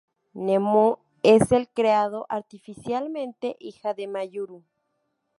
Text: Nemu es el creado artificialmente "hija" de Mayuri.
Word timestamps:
Nemu 0.45 0.89
es 1.21 1.51
el 1.51 1.69
creado 1.69 2.25
artificialmente 2.29 3.55
"hija" 3.59 3.93
de 3.93 4.07
Mayuri. 4.07 4.65